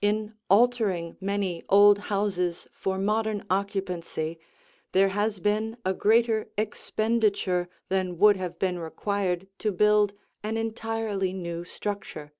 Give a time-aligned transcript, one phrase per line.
[0.00, 4.38] In altering many old houses for modern occupancy,
[4.92, 11.34] there has been a greater expenditure than would have been required to build an entirely
[11.34, 12.32] new structure.